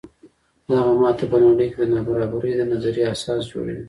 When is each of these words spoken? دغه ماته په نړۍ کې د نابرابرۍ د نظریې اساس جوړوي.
دغه 0.69 0.91
ماته 1.01 1.25
په 1.31 1.37
نړۍ 1.43 1.67
کې 1.71 1.77
د 1.81 1.85
نابرابرۍ 1.93 2.51
د 2.57 2.61
نظریې 2.71 3.03
اساس 3.15 3.41
جوړوي. 3.51 3.75